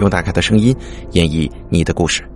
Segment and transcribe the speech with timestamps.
[0.00, 0.74] 用大凯的声音
[1.12, 2.26] 演绎你的故事。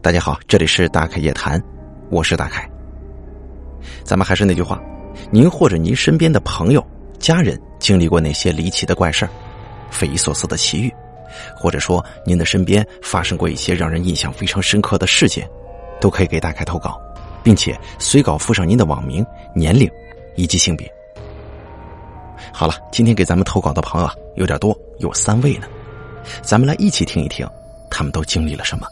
[0.00, 1.62] 大家好，这里是大凯夜谈，
[2.10, 2.66] 我是大凯。
[4.02, 4.80] 咱们还是那句话，
[5.30, 6.82] 您或者您身边的朋友、
[7.18, 9.30] 家人经历过哪些离奇的怪事儿、
[9.90, 10.90] 匪夷所思的奇遇，
[11.54, 15.46] 或者说您的身边发生过一些让人印象非常深刻的事件，
[16.00, 16.98] 都可以给大凯投稿，
[17.42, 19.22] 并且随稿附上您的网名、
[19.54, 19.86] 年龄
[20.34, 20.90] 以及性别。
[22.54, 25.66] 好了，今天给咱们投稿的朋友啊有点多，有三位呢，
[26.42, 27.46] 咱们来一起听一听，
[27.90, 28.86] 他们都经历了什么。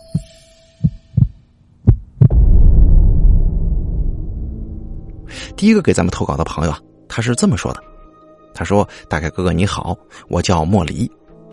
[5.56, 7.82] 第一个给咱们投稿的朋友啊，他是这么说的
[8.54, 9.96] ：“他说，大概哥哥你好，
[10.28, 11.10] 我叫莫离，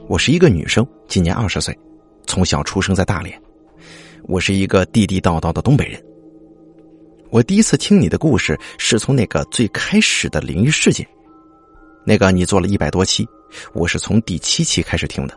[0.08, 1.76] 我是一个女生，今年二十岁，
[2.28, 3.42] 从小出生在大连，
[4.24, 6.00] 我是一个地地道道的东北人。
[7.32, 11.05] 我第一次听你的故事是从那个最开始的灵异事件。”
[12.05, 13.28] 那个你做了一百多期，
[13.74, 15.36] 我是从第七期开始听的，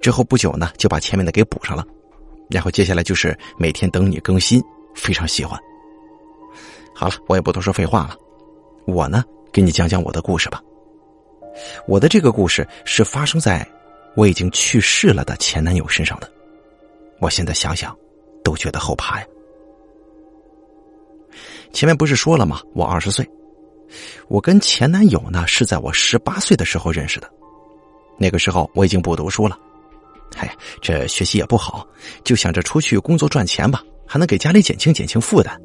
[0.00, 1.84] 之后不久呢就把前面的给补上了，
[2.50, 4.62] 然后接下来就是每天等你更新，
[4.94, 5.58] 非常喜欢。
[6.94, 8.16] 好了，我也不多说废话了，
[8.86, 10.62] 我呢给你讲讲我的故事吧。
[11.86, 13.66] 我的这个故事是发生在
[14.16, 16.30] 我已经去世了的前男友身上的，
[17.20, 17.96] 我现在想想
[18.42, 19.26] 都觉得后怕呀。
[21.72, 22.60] 前面不是说了吗？
[22.74, 23.26] 我二十岁。
[24.28, 27.30] 我跟前男友呢是在我十八岁的时候认识的，
[28.22, 29.58] 那个时候我已经不读书了，
[30.36, 31.84] 哎，这学习也不好，
[32.22, 35.60] 就想着出去工作赚钱吧，还能给家里减轻减轻负担。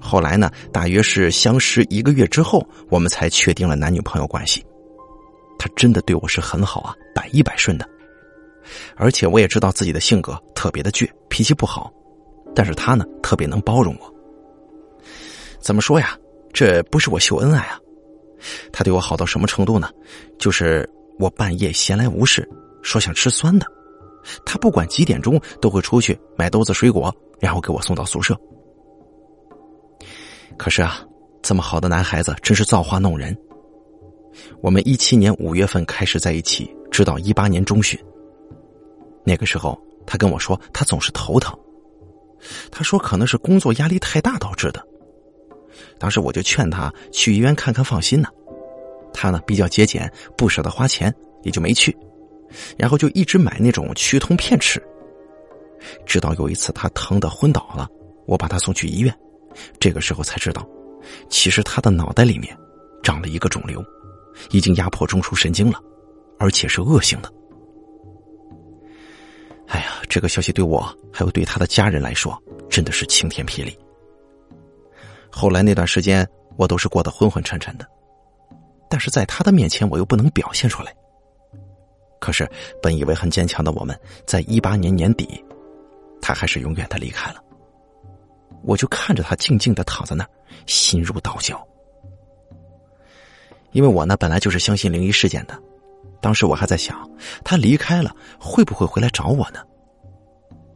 [0.00, 4.60] 后来呢，大约是相识一个月之后，我们才确定了男女朋友关系。
[5.56, 7.88] 他真的对我是很好啊，百依百顺的，
[8.96, 11.92] 而且我也知道自己的性格特别的倔，脾气不好，
[12.56, 14.14] 但是他呢特别能包容我。
[15.60, 16.18] 怎么说呀？
[16.52, 17.78] 这不是我秀恩爱啊，
[18.72, 19.88] 他对我好到什么程度呢？
[20.38, 20.88] 就是
[21.20, 22.48] 我半夜闲来无事，
[22.80, 23.66] 说想吃酸的，
[24.44, 28.34] 他不管几点钟都会出去买兜子水果，然后给我送到宿舍。
[30.56, 31.04] 可是啊，
[31.42, 33.36] 这么好的男孩子真是造化弄人。
[34.62, 38.00] 我们一七年五月份开始在一起，直到一八年中旬。
[39.22, 41.54] 那个时候，他跟我说他总是头疼，
[42.70, 44.82] 他说可能是工作压力太大导致的。
[45.98, 48.28] 当时我就劝他去医院看看，放心呢。
[49.12, 51.96] 他呢比较节俭，不舍得花钱，也就没去。
[52.76, 54.82] 然后就一直买那种驱痛片吃。
[56.04, 57.88] 直到有一次他疼得昏倒了，
[58.26, 59.14] 我把他送去医院，
[59.78, 60.68] 这个时候才知道，
[61.28, 62.56] 其实他的脑袋里面
[63.02, 63.82] 长了一个肿瘤，
[64.50, 65.80] 已经压迫中枢神经了，
[66.38, 67.32] 而且是恶性的。
[69.68, 70.80] 哎呀，这个消息对我
[71.12, 72.36] 还有对他的家人来说，
[72.68, 73.78] 真的是晴天霹雳。
[75.30, 77.86] 后来那段时间，我都是过得昏昏沉沉的，
[78.90, 80.92] 但是在他的面前，我又不能表现出来。
[82.18, 82.46] 可是，
[82.82, 85.42] 本以为很坚强的我们，在一八年年底，
[86.20, 87.42] 他还是永远的离开了。
[88.62, 90.30] 我就看着他静静的躺在那儿，
[90.66, 91.66] 心如刀绞。
[93.70, 95.58] 因为我呢，本来就是相信灵异事件的，
[96.20, 97.08] 当时我还在想，
[97.44, 99.60] 他离开了会不会回来找我呢？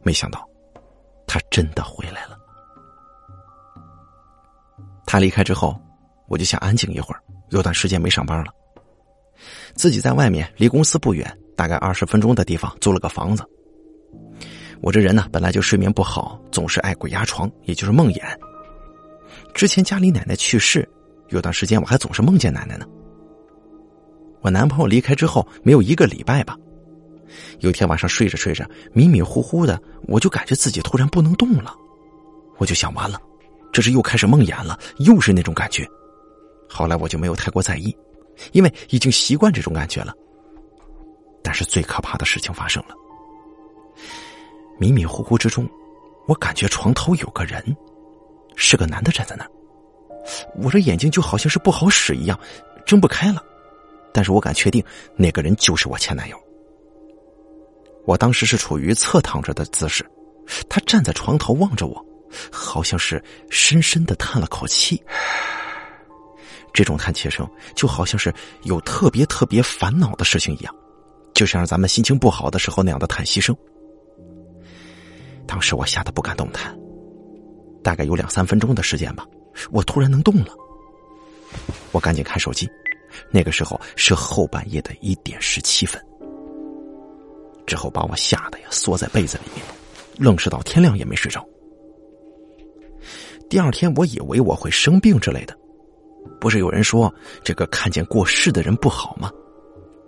[0.01, 0.49] 没想到，
[1.27, 2.39] 他真的回来了。
[5.05, 5.79] 他离开之后，
[6.27, 7.21] 我就想安静一会儿。
[7.49, 8.51] 有段时间没上班了，
[9.75, 13.43] 自己在外面离公司不远，大概二十分钟的地方租了个房子。
[14.81, 18.21] 我这人呢，本来就睡眠不好，总是爱鬼压床，也就是梦魇。
[19.53, 20.87] 之前家里奶奶去世，
[21.29, 22.85] 有段时间我还总是梦见奶奶呢。
[24.41, 26.57] 我男朋友离开之后，没有一个礼拜吧，
[27.59, 31.73] 有一天晚上睡着睡着，迷迷糊糊的，我就感觉自己突然不能动了，
[32.57, 33.19] 我就想完了。
[33.71, 35.87] 这是又开始梦魇了，又是那种感觉。
[36.67, 37.95] 后来我就没有太过在意，
[38.51, 40.13] 因为已经习惯这种感觉了。
[41.43, 42.95] 但是最可怕的事情发生了，
[44.79, 45.69] 迷迷糊糊之中，
[46.27, 47.63] 我感觉床头有个人，
[48.55, 49.51] 是个男的站在那儿。
[50.61, 52.39] 我这眼睛就好像是不好使一样，
[52.85, 53.43] 睁不开了。
[54.11, 54.83] 但是我敢确定，
[55.15, 56.37] 那个人就是我前男友。
[58.05, 60.05] 我当时是处于侧躺着的姿势，
[60.67, 62.05] 他站在床头望着我。
[62.51, 65.01] 好像是深深的叹了口气，
[66.75, 68.31] 这种叹气声就好像是
[68.63, 70.75] 有特别特别烦恼的事情一样，
[71.33, 73.55] 就像是咱们心情不好的时候那样的叹息声。
[75.47, 76.77] 当时我吓得不敢动弹，
[77.81, 79.25] 大概有两三分钟的时间吧，
[79.71, 80.53] 我突然能动了，
[81.93, 82.69] 我赶紧看手机，
[83.31, 86.01] 那个时候是后半夜的一点十七分，
[87.65, 89.63] 之后把我吓得呀缩在被子里面，
[90.17, 91.47] 愣是到天亮也没睡着。
[93.49, 95.55] 第二天，我以为我会生病之类的，
[96.39, 97.13] 不是有人说
[97.43, 99.31] 这个看见过世的人不好吗？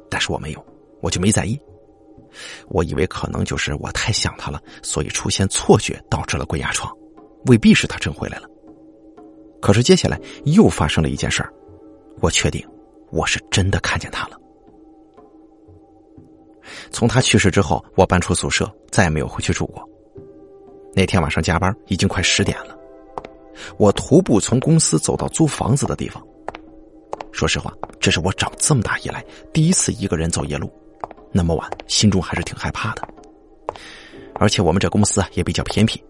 [0.10, 0.66] 但是我没有，
[1.02, 1.60] 我就没在意。
[2.68, 6.94] 我以为可能就是我太想他了，所以出现错觉导致了鬼压床，
[7.46, 8.48] 未必是他真回来了。
[9.60, 11.52] 可是接下来又发生了一件事儿，
[12.22, 12.64] 我确定
[13.10, 14.38] 我是真的看见他了。
[16.92, 19.84] 从他去世之后，我搬出宿舍，再也没有回去住过。
[20.94, 22.77] 那天晚上加班，已经快十点了。
[23.78, 26.22] 我徒步从公司走到租房子的地方。
[27.32, 29.24] 说实话，这是我长这么大以来
[29.54, 30.72] 第一次一个人走夜路，
[31.32, 33.08] 那么晚，心中还是挺害怕的。
[34.36, 36.04] 而且我们这公司啊也比较偏僻，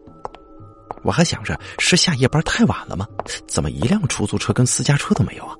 [1.03, 3.07] 我还想着是下夜班太晚了吗？
[3.47, 5.55] 怎么一辆出租车跟私家车都没有啊？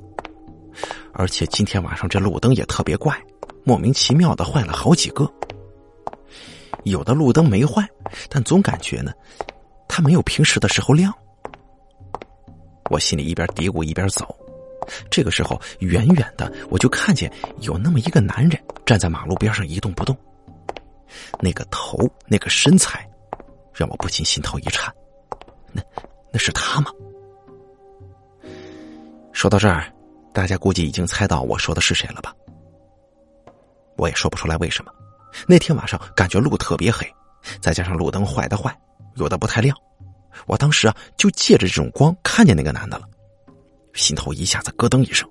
[1.13, 3.19] 而且今天晚上这路灯也特别怪，
[3.65, 5.29] 莫名其妙的坏了好几个。
[6.83, 7.85] 有的路灯没坏，
[8.29, 9.11] 但总感觉呢，
[9.89, 11.13] 它没有平时的时候亮。
[12.89, 14.35] 我心里一边嘀咕一边走，
[15.09, 20.15] 这个时候远远的我就看见有那么一个男人站在马路边上一动不动，
[21.39, 21.97] 那个头
[22.27, 23.07] 那个身材，
[23.73, 24.93] 让我不禁心头一颤。
[25.73, 25.81] 那
[26.31, 26.91] 那是他吗？
[29.33, 29.91] 说到这儿，
[30.33, 32.33] 大家估计已经猜到我说的是谁了吧？
[33.97, 34.91] 我也说不出来为什么。
[35.47, 37.05] 那天晚上感觉路特别黑，
[37.61, 38.75] 再加上路灯坏的坏，
[39.15, 39.77] 有的不太亮。
[40.45, 43.07] 我当时啊就借着这种光看见那个男的了，
[43.93, 45.27] 心头一下子咯噔一声，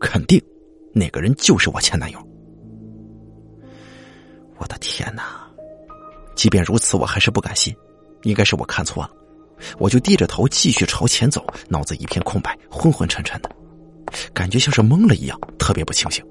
[0.00, 0.42] 肯定
[0.92, 2.18] 那个人就是我前男友。
[4.58, 5.48] 我的天哪！
[6.34, 7.74] 即便如此，我还是不敢信，
[8.22, 9.10] 应该是我看错了。
[9.78, 13.50] 我就低着头继续朝前走，脑子一片空白，昏昏沉沉的，
[14.32, 16.24] 感觉像是懵了一样，特别不清醒。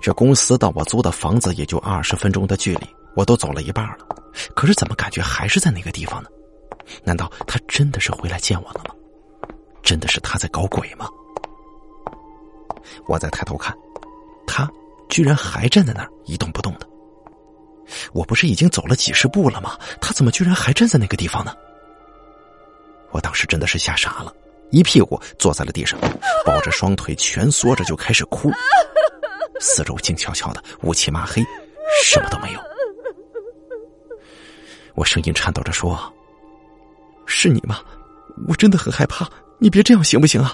[0.00, 2.86] 这公司到我租的房子也就二十分钟的距离，
[3.16, 4.06] 我都走了一半了，
[4.54, 6.28] 可是怎么感觉还是在那个地方呢？
[7.04, 8.94] 难道他真的是回来见我了吗？
[9.82, 11.08] 真的是他在搞鬼吗？
[13.06, 13.76] 我再抬头看，
[14.46, 14.70] 他
[15.08, 16.88] 居然还站在那儿一动不动的。
[18.12, 19.78] 我不是已经走了几十步了吗？
[20.00, 21.54] 他怎么居然还站在那个地方呢？
[23.10, 24.32] 我当时真的是吓傻了，
[24.70, 25.98] 一屁股坐在了地上，
[26.44, 28.50] 抱着双腿蜷缩着就开始哭。
[29.60, 31.42] 四周静悄悄的，乌漆麻黑，
[32.04, 32.60] 什么都没有。
[34.98, 35.96] 我声音颤抖着说
[37.24, 37.78] ：“是你吗？
[38.48, 39.28] 我真的很害怕，
[39.60, 40.52] 你别这样行不行啊？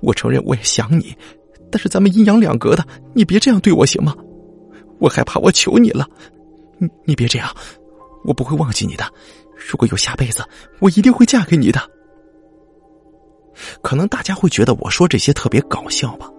[0.00, 1.14] 我承认我也想你，
[1.70, 2.82] 但是咱们阴阳两隔的，
[3.12, 4.16] 你别这样对我行吗？
[4.98, 6.08] 我害怕，我求你了，
[6.78, 7.54] 你你别这样，
[8.24, 9.04] 我不会忘记你的。
[9.54, 10.42] 如果有下辈子，
[10.80, 11.78] 我一定会嫁给你的。
[13.82, 16.30] 可能大家会觉得我说这些特别搞笑吧。”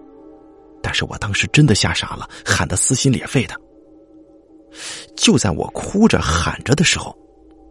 [0.81, 3.55] 但是我当时真的吓傻了，喊得撕心裂肺的。
[5.15, 7.15] 就在我哭着喊着的时候，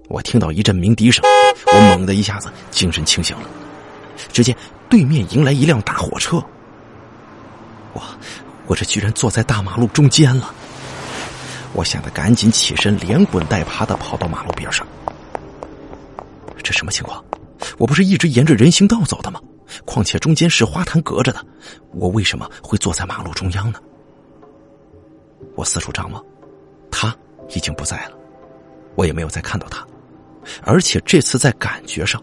[0.08, 1.24] 我听到一阵鸣笛声，
[1.66, 3.44] 我猛的一下子精神清醒了。
[4.32, 4.56] 只见
[4.88, 6.36] 对面迎来一辆大货车，
[7.92, 8.02] 我
[8.66, 10.54] 我这居然坐在大马路中间了！
[11.72, 14.86] 我吓得赶紧起身，连滚带爬的跑到马路边上。
[16.62, 17.22] 这什么情况？
[17.78, 19.40] 我不是一直沿着人行道走的吗？
[19.84, 21.44] 况且中间是花坛隔着的，
[21.92, 23.80] 我为什么会坐在马路中央呢？
[25.56, 26.24] 我四处张望，
[27.50, 28.16] 已经不在了，
[28.94, 29.86] 我也没有再看到他，
[30.62, 32.22] 而且这次在感觉上，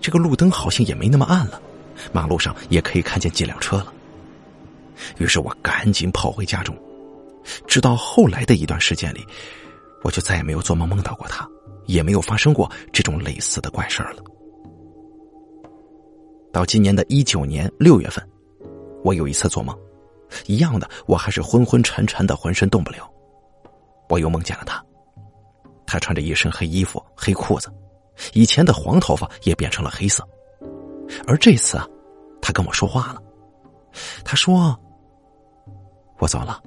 [0.00, 1.60] 这个路灯好像也没那么暗了，
[2.12, 3.92] 马路上也可以看见几辆车了。
[5.18, 6.76] 于是我赶紧跑回家中，
[7.66, 9.24] 直到后来的一段时间里，
[10.02, 11.46] 我就再也没有做梦梦到过他，
[11.86, 14.22] 也没有发生过这种类似的怪事儿了。
[16.52, 18.26] 到今年的一九年六月份，
[19.04, 19.76] 我有一次做梦，
[20.46, 23.06] 一样的，我还是昏昏沉沉的，浑身动不了。
[24.08, 24.84] 我又梦见了他，
[25.86, 27.72] 他穿着一身黑衣服、黑裤子，
[28.32, 30.26] 以前的黄头发也变成了黑色。
[31.26, 31.86] 而这次啊，
[32.40, 33.22] 他跟我说话了，
[34.24, 34.78] 他说
[36.18, 36.62] ：“我走了，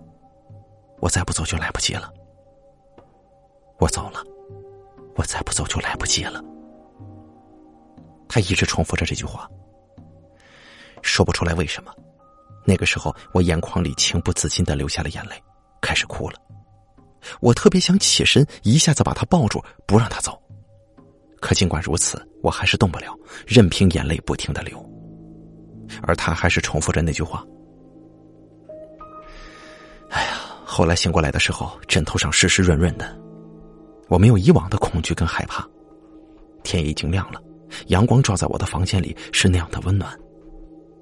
[1.00, 2.12] 我再不走就来不及了。
[3.79, 4.24] 我走了，
[5.15, 6.43] 我再不走就来不及了。”
[8.27, 9.50] 他一直重复着这句话。
[11.01, 11.93] 说不出来为什么，
[12.65, 15.41] 那个时候我眼眶里情不自禁的流下了眼泪，
[15.81, 16.39] 开始哭了。
[17.41, 20.39] 我特别想起身一下子把他抱住，不让他走。
[21.39, 24.83] 可尽管如此，我还是动不了，任凭眼泪不停的流。
[26.03, 27.43] 而他还是重复着那句话。
[30.09, 33.17] 哎呀，后来醒过来的时候，枕头上湿湿润润的，
[34.07, 35.67] 我没有以往的恐惧跟害怕。
[36.63, 37.41] 天已经亮了，
[37.88, 40.11] 阳光照在我的房间里，是那样的温暖。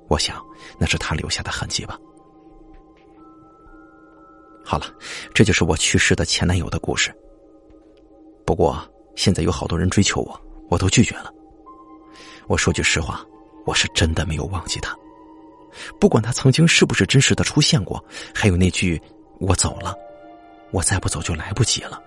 [0.07, 0.41] 我想，
[0.79, 1.97] 那是他留下的痕迹吧。
[4.69, 4.93] 好了，
[5.33, 7.09] 这就是我去世的前男友的故事。
[8.45, 8.77] 不过
[9.15, 11.33] 现在有好多人追求我，我都拒绝了。
[12.47, 13.25] 我说句实话，
[13.65, 14.93] 我是真的没有忘记他。
[16.01, 18.03] 不管他曾经是不是真实的出现过，
[18.35, 19.01] 还有那句
[19.39, 19.95] “我走了，
[20.71, 22.03] 我再不走就来不及了，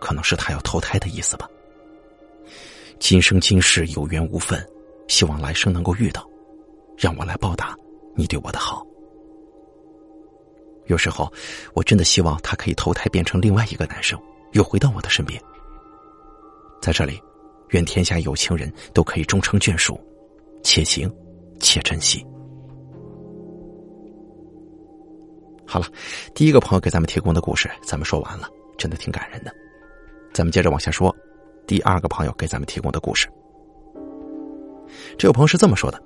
[0.00, 1.50] 可能是他要投胎的意思吧。
[3.00, 4.64] 今生今世有缘无分，
[5.08, 6.24] 希望来生能够遇到，
[6.96, 7.74] 让我来报答
[8.14, 8.86] 你对我的好。
[10.86, 11.32] 有时候，
[11.74, 14.18] 我真的希望他可以投胎变成另外一个男生，
[14.52, 15.40] 又回到我的身边。
[16.80, 17.20] 在这里，
[17.68, 19.98] 愿天下有情人都可以终成眷属，
[20.62, 21.10] 且行
[21.60, 22.24] 且珍惜。
[25.64, 25.86] 好了，
[26.34, 29.54] 第一个朋友给咱们提供的故事，咱们说完了，真的挺感人的。
[30.34, 31.14] 咱们接着往下说，
[31.66, 33.28] 第二个朋友给咱们提供的故事。
[35.16, 36.02] 这位朋友是这么说的：“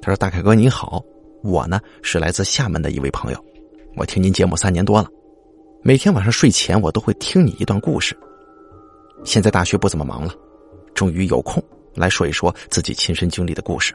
[0.00, 1.02] 他说，大凯哥你好，
[1.42, 3.44] 我呢是来自厦门的一位朋友，
[3.96, 5.08] 我听您节目三年多了，
[5.82, 8.16] 每天晚上睡前我都会听你一段故事。
[9.24, 10.34] 现在大学不怎么忙了，
[10.94, 11.62] 终于有空
[11.94, 13.94] 来说一说自己亲身经历的故事。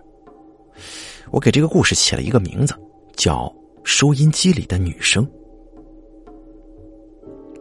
[1.31, 2.73] 我给这个故事起了一个名字，
[3.15, 3.51] 叫。”
[3.85, 5.27] 收音机里的女生，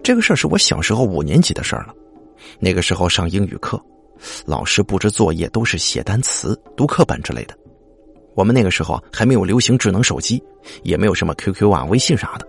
[0.03, 1.95] 这个事儿是我小时候五年级的事儿了。
[2.59, 3.81] 那个时候上英语课，
[4.45, 7.57] 老师布置作业都是写单词、读课本之类的。
[8.39, 10.41] 我们那个时候还没有流行智能手机，
[10.85, 12.47] 也没有什么 QQ 啊、微信啥的。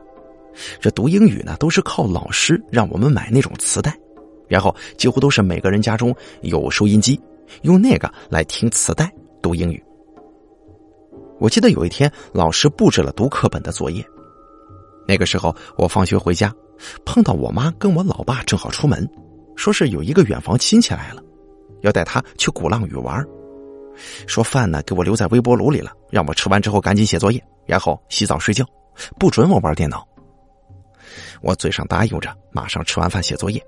[0.79, 3.91] 这读英语呢，都是靠老师让我们买那种磁带，
[4.48, 7.19] 然后几乎都是每个人家中有收音机，
[7.63, 9.84] 用那个来听磁带读英语。
[11.39, 14.05] 我记得有一天，老师布置了读课本的作业。
[15.08, 16.53] 那个时候，我放学回家，
[17.03, 19.10] 碰到我妈跟我老爸正好出门，
[19.55, 21.24] 说是有一个远房亲戚来了，
[21.81, 23.25] 要带他去鼓浪屿玩。
[24.27, 28.65] 说饭呢给我留在微波炉里了，让我吃完之后赶紧写作业，然后洗澡睡觉，
[29.19, 30.07] 不准我玩电脑。
[31.41, 33.63] 我嘴上答应着，马上吃完饭写作业。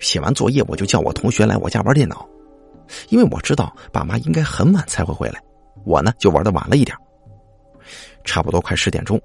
[0.00, 2.26] 写完作业，我就叫我同学来我家玩电脑，
[3.10, 5.42] 因为我知道爸妈应该很晚才会回来。
[5.84, 6.96] 我呢就玩的晚了一点，
[8.24, 9.20] 差不多快十点钟，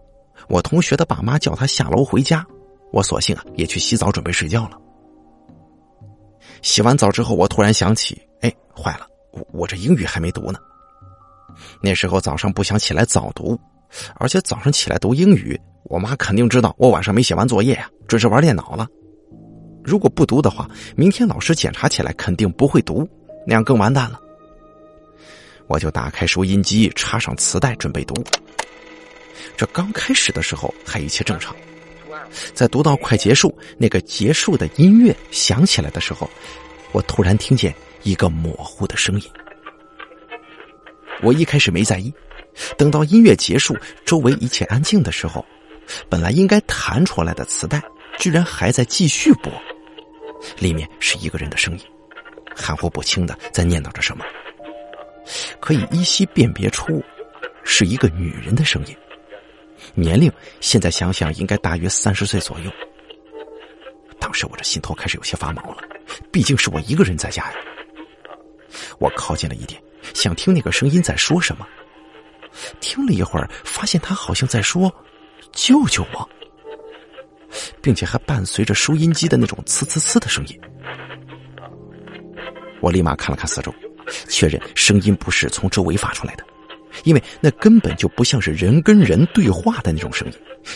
[0.50, 2.46] 我同学的爸妈叫他下楼回家，
[2.92, 4.78] 我索性啊也去洗澡准备睡觉了。
[6.62, 9.08] 洗完澡之后，我突然想起，哎，坏了，
[9.62, 10.58] 我这英语还没读呢。
[11.80, 13.60] 那时候早上不想起来早读，
[14.16, 18.88] 而且早上起来读英语，我妈肯定知道我晚上没写完作业呀，准是玩电脑了。
[19.84, 23.08] 如果不读的话，明天老师检查起来肯定不会读，
[23.46, 24.20] 那样更完蛋了。
[25.68, 28.16] 我就打开收音机，插上磁带，准备读。
[29.56, 31.56] 这刚开始的时候还一切正常，
[32.56, 36.28] 在读到快结束，那个结束的音乐响起来的时候，
[36.94, 39.30] 我突然听见一个模糊的声音。
[41.22, 42.14] 我一开始没在意，
[42.78, 45.46] 等到音乐结束，周围一切安静的时候，
[46.10, 47.82] 本来应该弹出来的磁带
[48.18, 49.52] 居然还在继续播，
[50.58, 51.86] 里面是一个人的声音，
[52.56, 54.26] 含糊不清的在念叨着什么。
[55.60, 57.04] 可以依稀辨别出，
[57.64, 58.96] 是一个女人的声音，
[59.94, 62.72] 年龄现在想想应该大约三十岁左右。
[64.20, 65.78] 当时我这心头开始有些发毛了，
[66.32, 67.56] 毕竟是我一个人在家呀。
[69.00, 69.82] 我靠近了一点，
[70.14, 71.68] 想听那个声音在说什么。
[72.80, 74.94] 听了一会儿，发现他好像在说
[75.54, 76.30] “救救我”，
[77.82, 80.60] 并且还伴随着收音机的那种“呲呲呲”的声音。
[82.82, 83.74] 我立马看了看四周。
[84.28, 86.44] 确认声音不是从周围发出来的，
[87.06, 90.34] 因为那根本就不像是人跟人对话的那种声音，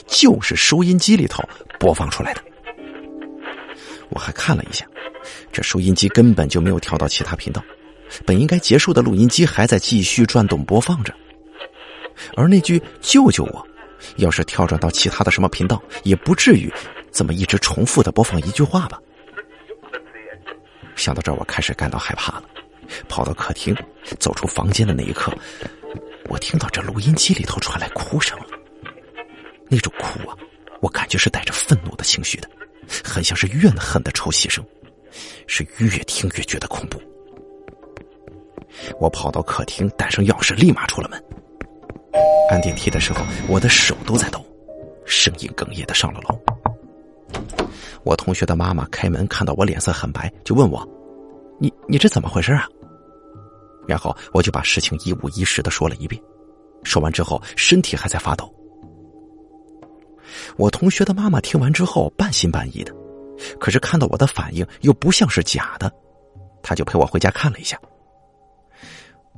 [0.08, 1.44] 就是收音机里头
[1.78, 2.42] 播放出来的。
[4.08, 4.88] 我还看了一下，
[5.52, 7.62] 这收音机根本就没有调到其他频道，
[8.26, 11.14] 本应该结束的录音机还在继续转动播放着。
[12.36, 13.68] 而那句“救救我”，
[14.18, 16.72] 要是跳转到其他的什么频道，也不至于
[17.12, 19.00] 这么一直重复的播放一句话吧。
[20.96, 22.44] 想到这儿，我开始感到害怕了。
[23.10, 23.76] 跑到客厅，
[24.20, 25.34] 走出房间的那一刻，
[26.30, 28.38] 我听到这录音机里头传来哭声。
[29.68, 30.38] 那种哭啊，
[30.82, 32.48] 我感觉是带着愤怒的情绪的，
[33.04, 34.64] 很像是怨恨的抽泣声，
[35.48, 37.02] 是越听越觉得恐怖。
[39.00, 41.24] 我跑到客厅，带上钥匙，立马出了门。
[42.50, 44.40] 按电梯的时候，我的手都在抖，
[45.06, 46.40] 声音哽咽的上了楼。
[48.04, 50.88] 我同学的妈妈开门，看到我脸色很白，就问我。
[51.60, 52.68] 你你这怎么回事啊？
[53.88, 56.22] 然后我就把事情一五一十的说了一遍，
[56.84, 58.54] 说完之后身体还在发抖。
[60.58, 62.94] 我同学的妈妈听完之后半信半疑的，
[63.60, 65.92] 可是看到我的反应又不像是假的，
[66.62, 67.80] 他就陪我回家看了一下。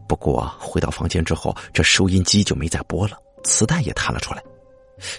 [0.07, 4.41] 不过回到房间之后，这收音机就没再播了，磁带也弹了出来，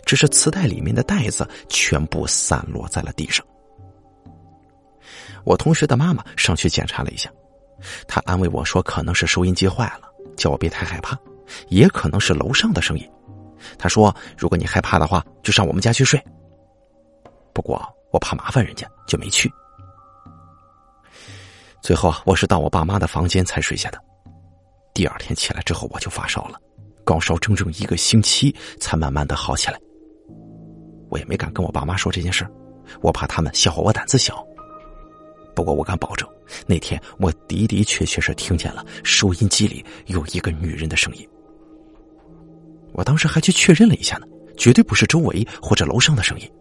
[0.07, 3.45] 只是磁带里面的袋子全部散落在了地上。
[5.45, 7.31] 我同学的妈妈上去检查了一下，
[8.07, 11.17] 她安慰我说：“可能是收音机坏了，叫我别太害怕，
[11.69, 13.11] 也可能是楼上的声音。”
[13.79, 16.23] 她说：“如果你害怕的话，就上我们家去睡。”
[17.53, 17.81] 不过
[18.11, 19.51] 我怕麻烦人家，就没去。
[21.83, 23.99] 最后，我是到我爸妈的房间才睡下的。
[24.99, 26.61] 第二天起来之后，我就发烧了，
[27.05, 29.79] 高烧整整一个星期才慢慢的好起来。
[31.09, 32.45] 我也没敢跟我爸妈说这件事
[33.01, 34.45] 我怕他们笑话我胆子小。
[35.55, 36.29] 不过我敢保证，
[36.67, 41.25] 那天我的的确确是听见了收音机里有一个女人的声音。
[42.91, 44.27] 我当时还去确认了一下呢，
[44.57, 46.53] 绝对不是周围或者楼上的声音。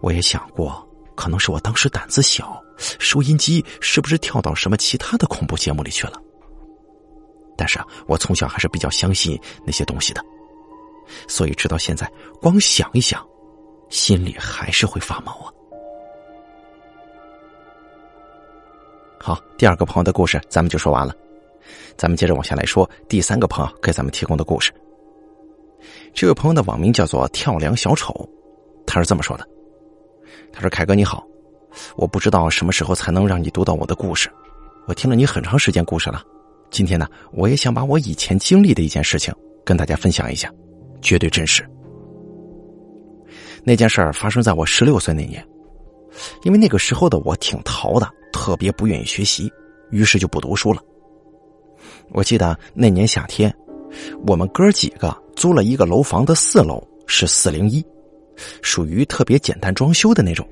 [0.00, 2.62] 我也想过，可能是我当时胆子小，
[3.00, 6.22] 收音机是不是跳到什么其他的恐怖节目里去了？
[7.60, 10.24] 但是啊，我从小还是比较相信那些东西的，
[11.28, 13.22] 所以直到现在，光想一想，
[13.90, 15.52] 心里还是会发毛啊。
[19.18, 21.14] 好，第二个朋友的故事咱们就说完了，
[21.98, 24.72] 咱们接着往下来说第三个朋友给咱们提供的故事。
[26.14, 28.26] 这位朋友的网名叫做跳梁小丑，
[28.86, 29.46] 他是这么说的
[30.50, 31.22] ：“他说凯哥你好，
[31.94, 34.30] 我不知道什么时候才能让你读到我的故事，
[34.86, 36.24] 我听了你很长时间故事了，
[36.70, 39.34] 今天呢，我也想把我以前经历的一件事情
[39.64, 40.52] 跟大家分享一下，
[41.02, 41.68] 绝对真实。
[43.62, 45.44] 那件事儿发生在我十六岁那年。”
[46.42, 49.50] 因为那个时候的我挺淘的，特别不愿意学习，
[49.90, 50.82] 于是就不读书了。
[52.10, 53.54] 我记得那年夏天，
[54.26, 57.82] 我们哥几个租了一个楼房的四楼，是四零一，
[58.60, 60.46] 属于特别简单装修的那种。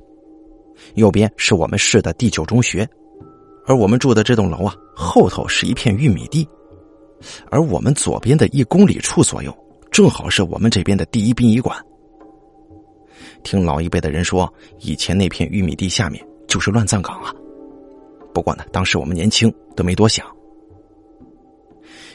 [0.94, 2.88] 右边是我们市的第九中学，
[3.68, 6.48] 而我们住的这栋楼啊，后头是一片玉米地，
[7.50, 9.54] 而我们左边的一公里处左右，
[9.90, 11.78] 正好是我们这边的第一殡仪馆。
[13.42, 17.30] 听老一辈的人说，以前那片玉米地下面就是乱葬岗啊。
[18.32, 20.26] 不过呢，当时我们年轻，都没多想。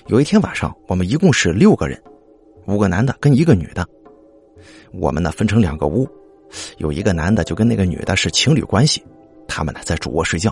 [0.07, 2.01] 有一天晚上，我们一共是六个人，
[2.65, 3.87] 五个男的跟一个女的。
[4.91, 6.07] 我们呢分成两个屋，
[6.77, 9.03] 有一个男的就跟那个女的是情侣关系，
[9.47, 10.51] 他们呢在主卧睡觉，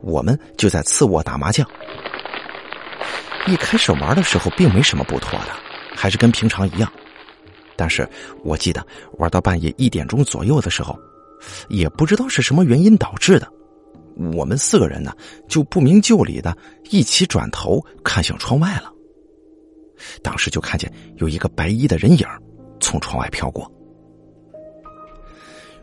[0.00, 1.66] 我们就在次卧打麻将。
[3.46, 5.52] 一开始玩的时候并没什么不妥的，
[5.94, 6.90] 还是跟平常一样。
[7.76, 8.08] 但是
[8.44, 8.86] 我记得
[9.18, 10.96] 玩到半夜一点钟左右的时候，
[11.68, 13.48] 也不知道是什么原因导致的，
[14.34, 15.12] 我们四个人呢
[15.48, 16.56] 就不明就里的
[16.90, 18.92] 一起转头看向窗外了。
[20.22, 22.26] 当时就看见有一个白衣的人影
[22.78, 23.70] 从窗外飘过。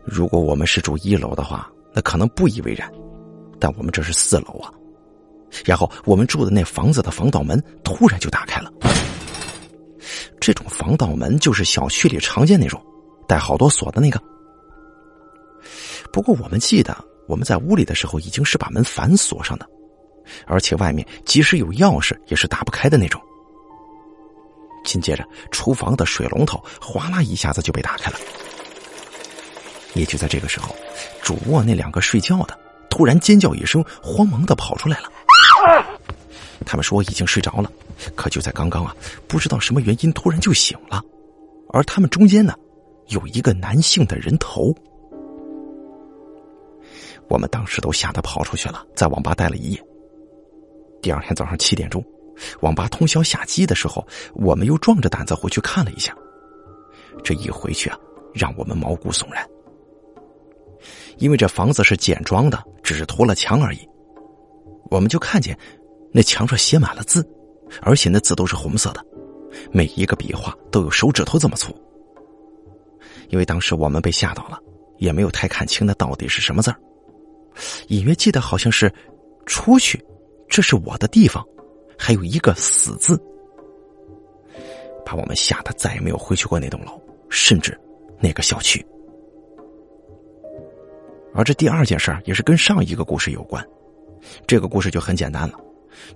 [0.06, 2.90] 如果我们是住一楼的话，那可能不以为然，
[3.60, 4.72] 但我们这是四楼啊。
[5.65, 8.72] 然后我们住的那房子的防盗门突然就打开了。
[10.39, 12.82] 这种防盗门就是小区里常见那种，
[13.28, 14.22] 带好多锁的那个。
[16.12, 16.95] 不过我们记得
[17.28, 19.67] 我们在屋里的时候已经是把门反锁上的，
[20.48, 23.22] 而且外面即使有钥匙也是打不开的那种。
[24.86, 28.17] 紧接着，厨房的水龙头哗啦一下子就被打开了。
[29.93, 30.76] 也就在这个时候，
[31.22, 32.58] 主卧那两个睡觉的
[32.89, 35.12] 突然尖叫一声，慌忙的跑出来了。
[36.65, 37.71] 他们说已经睡着了。
[38.15, 38.95] 可就在刚刚啊，
[39.28, 41.04] 不知道什么原因突然就醒了，
[41.73, 42.54] 而他们中间呢，
[43.08, 44.73] 有一个男性的人头。
[47.28, 49.84] 我们当时都吓得跑出去了，在网吧待了一夜。
[51.02, 52.02] 第二天早上七点钟，
[52.62, 56.15] 网吧通宵下机的时候，我们又壮着胆子回去看了一下。
[57.21, 57.97] 这一回去啊，
[58.34, 59.45] 让我们毛骨悚然，
[61.18, 63.80] 因为这房子是简装的，只是涂了墙而已。
[64.89, 65.58] 我们就看见
[66.12, 67.28] 那墙上写满了字。
[67.84, 69.06] 而且那字都是红色的，
[69.72, 71.72] 每一个笔画都有手指头这么粗。
[73.28, 74.60] 因为当时我们被吓到了，
[74.98, 76.78] 也没有太看清那到底是什么字儿，
[77.89, 78.92] 隐约记得好像是
[79.46, 80.04] “出去”，
[80.50, 81.46] 这是我的地方，
[81.96, 83.22] 还有一个“死”字，
[85.06, 87.80] 把我们吓得再也没有回去过那栋楼，甚至
[88.20, 88.84] 那个小区。
[91.39, 93.65] 而这第二件事也是跟上一个故事有关，
[94.45, 95.58] 这个故事就很简单了。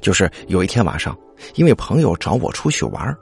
[0.01, 1.17] 就是有一天晚上，
[1.55, 3.15] 因为朋友找我出去玩，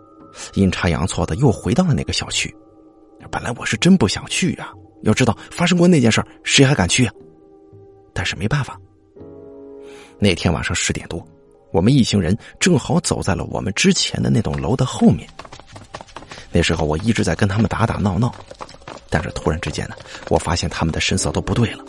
[0.56, 2.52] 阴差阳错的又回到了那个小区。
[3.30, 7.14] 本来我是真不想去呀，要知道发生过那件事谁还敢去啊？
[8.14, 8.76] 但是没办法。
[10.18, 11.24] 那天晚上十点多，
[11.72, 15.30] 我们一行人正好走在了我们之前的那栋楼的后面。
[16.52, 18.34] 那时候我一直在跟他们打打闹闹，
[19.12, 19.96] 但是突然之间呢，
[20.30, 21.84] 我发现他们的神色都不对了。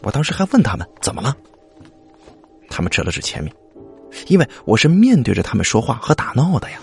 [0.00, 1.36] 我当时还问他们怎么了。
[2.70, 3.52] 他们指了指前面，
[4.28, 6.78] 因为我是面对着他们说话和打闹的呀。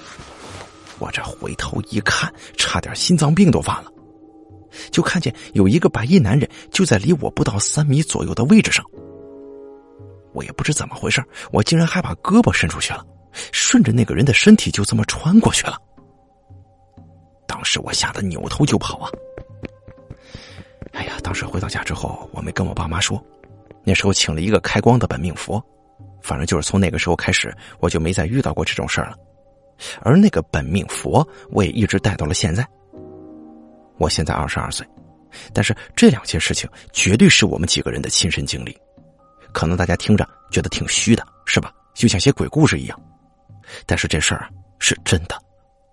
[1.00, 3.91] 我这回头一看，差点心脏病都犯了。
[4.91, 8.86] 就看见有一个白衣男人就在离我不到三米左右的位置上。
[10.34, 13.06] 我也不知怎么回事，我竟然还把胳膊伸出去了，
[13.52, 15.78] 顺着那个人的身体就这么穿过去了。
[17.52, 19.12] 当时我吓得扭头就跑啊！
[20.94, 23.22] 哎呀，当时回到家之后，我没跟我爸妈说。
[23.84, 25.62] 那时候请了一个开光的本命佛，
[26.22, 29.18] 反正就是从那个时候开始，我就没再遇到过这种事儿了。
[30.02, 32.66] 而那个本命佛，我也一直带到了现在。
[33.98, 34.88] 我现在二十二岁，
[35.54, 38.78] 但是这两件事情绝对是我们几个人的亲身经历。
[39.52, 41.70] 可能大家听着觉得挺虚的，是吧？
[41.94, 42.98] 就像写鬼故事一样。
[43.86, 44.48] 但是这事儿
[44.80, 45.36] 是真的，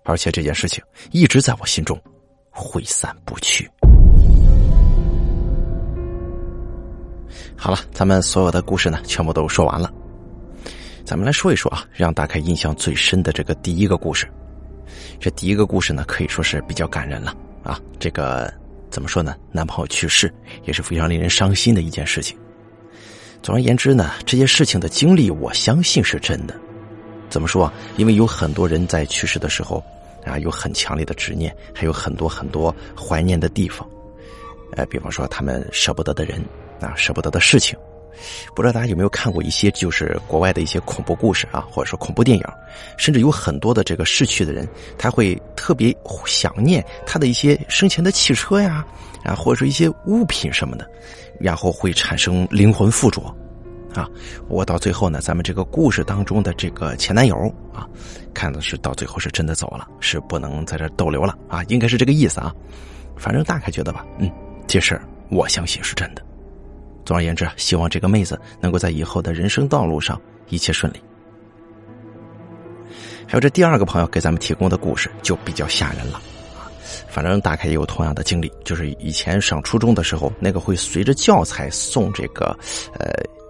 [0.09, 1.95] 而且这件事情一直在我心中
[2.49, 3.69] 挥散不去。
[7.55, 9.93] 好了，咱们所有的故事呢，全部都说完了。
[11.05, 14.27] 咱们来说一说啊，让大开印象最深的这个第一个故事。
[15.19, 17.79] 这第一个故事呢，可以说是比较感人了啊。
[17.99, 18.51] 这个
[18.89, 19.35] 怎么说呢？
[19.51, 20.33] 男朋友去世
[20.65, 22.35] 也是非常令人伤心的一件事情。
[23.43, 26.55] 总而言之呢，这些事情的经历，我相信是真的。
[27.29, 27.73] 怎么说啊？
[27.97, 29.83] 因为有很多人在去世的时候
[30.25, 33.87] 啊，有很强烈的执念，还有很多很多怀念的地方。
[34.73, 36.43] 呃，比方说他们舍不得的人
[36.79, 37.77] 啊，舍不得的事情。
[38.53, 42.43] 不知道大家有没有看过一些就是国外的一些恐怖故事啊，或者说恐怖电影，
[42.97, 48.85] 甚至有很多的这个逝去的人，他会特别想念他的一些生前的汽车呀，
[49.23, 50.85] 啊，或者说一些物品什么的，
[51.39, 53.33] 然后会产生灵魂附着。
[53.93, 54.07] 啊，
[54.47, 57.35] 我到最后呢，咱们这个故事当中的这个前男友
[57.73, 57.87] 啊，
[58.35, 62.53] 看的是到最后是真的走了，是不能在这逗留了啊，应该是这个意思啊。
[63.17, 64.31] 反正大概觉得吧，嗯，
[64.67, 66.21] 这事儿我相信是真的。
[67.03, 71.01] 总而言之，希望这个妹子能够在以后的人生道路上一切顺利。
[73.27, 76.21] 还有这第二个朋友给咱们提供的故事就比较吓人了
[76.55, 76.69] 啊，
[77.09, 82.55] 反正大概也有同样的经历，就是以前上初中的时候，那个会随着教材送这个
[82.93, 83.09] 呃。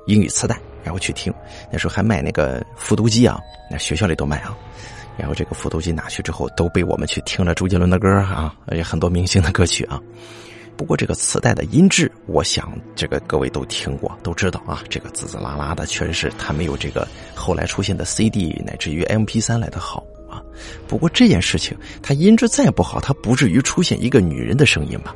[0.10, 1.34] 英语磁带，然后去听。
[1.72, 4.58] 那时候还卖那个复读机啊，那学校里都卖啊。
[5.18, 10.00] 然后这个复读机拿去之后，都被我们去听了周杰伦的歌啊，而且很多明星的歌曲啊。
[10.78, 14.82] 不过这个磁带的音质，我想这个各位都听过，都知道啊。
[14.90, 20.42] 这个滋滋啦啦的，确实是它没有这个后来出现的 CD 乃至于 MP 三来的好啊。
[20.88, 25.14] 不过这件事情，它音质再不好，它不至于出现一个女人的声音吧？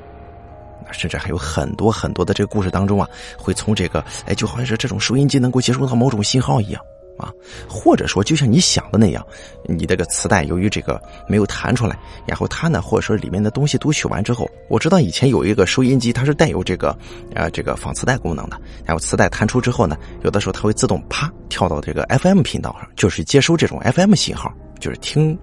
[0.93, 6.81] 甚至还有很多很多的这个故事当中啊，会从这个哎，就好像是这种收音机能够接收到某种信号一样
[7.17, 7.31] 啊，
[7.69, 9.23] 或者说就像你想的那样，
[9.65, 16.89] 你这个磁带由于这个没有弹出来，然后它呢，或者说里面的东西读取完之后，我知道以前有一个收音机，它是带有这个
[17.35, 25.37] 啊这个放磁带功能的，然后磁带弹出之后呢，有的时候它会自动啪跳到这个 FM 频道上，就是接收这种 FM 信号，就是听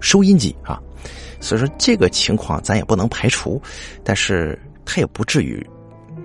[0.00, 0.80] 收音机啊，
[1.38, 3.60] 所以说这个情况咱也不能排除，
[4.02, 4.58] 但是。
[4.90, 5.64] 他也不至于，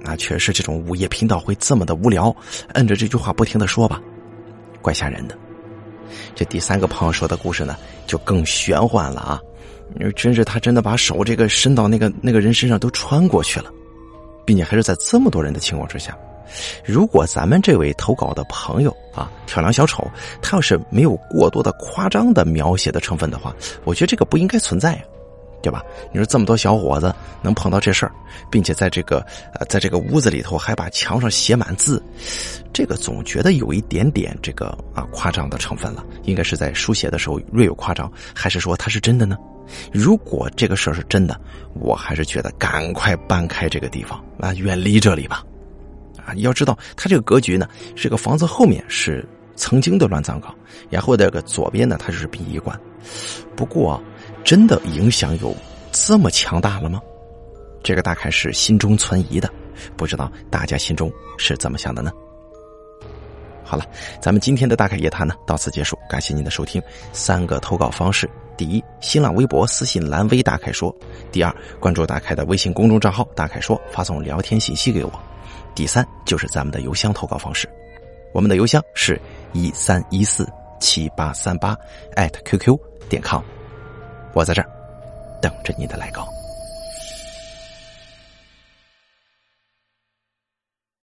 [0.04, 2.36] 啊，确实这种午夜频道会这么的无聊，
[2.74, 4.02] 摁着这句话不停的说吧，
[4.82, 5.38] 怪吓人的。
[6.34, 9.40] 这第三个朋友说的故事呢，就更玄幻了啊！
[10.16, 13.72] 真是他真的把手这个伸到那个那个人身上都穿过去了，
[14.44, 16.18] 并且还是在这么多人的情况之下。
[16.84, 20.10] 如果咱们这位投稿的朋友啊，跳梁小丑，
[20.42, 25.02] 他要是没有过多的夸张的描写的成分的话，我觉得这个不应该存在呀。
[25.66, 25.84] 对吧？
[26.12, 28.12] 你说这么多小伙子能碰到这事儿，
[28.52, 29.26] 并且在这个
[29.56, 32.00] 呃，在这个屋子里头还把墙上写满字，
[32.72, 36.06] 这个总觉得有一点点这个啊夸张的成分了。
[36.26, 39.36] 应该是在书写的时候略有夸张，还是说他是真的呢？
[39.92, 41.36] 如果这个事儿是真的，
[41.74, 45.44] 我还是觉得赶快搬开这个地方啊，远离这里吧。
[46.28, 50.54] 啊，你要知道他这个格局呢，这个房子后面是曾经的乱葬岗，
[50.92, 52.80] 然后这个左边呢，它就是殡仪馆。
[53.56, 54.00] 不过。
[54.46, 55.54] 真的影响有
[55.92, 57.02] 这么强大了吗？
[57.84, 59.50] 这个大概是心中存疑的，
[59.98, 62.12] 不知道大家心中是怎么想的呢？
[63.64, 63.84] 好了，
[64.22, 66.80] 咱们今天的大开夜谈呢到此结束，感谢您的收听。
[67.12, 70.96] 三个投稿方式：第一，新浪微博私信蓝微大开说；
[71.32, 75.10] 第二，关注大开的微信公众账号大开说，发送聊天信息给我；
[75.74, 77.68] 第三，就是咱们的邮箱投稿方式，
[78.32, 79.20] 我们的邮箱是
[79.54, 80.48] 一三一四
[80.80, 81.76] 七八三八
[82.16, 82.78] 艾特 QQ
[83.10, 83.42] 点 com。
[84.36, 84.68] 我在这儿，
[85.40, 86.28] 等着你的来稿。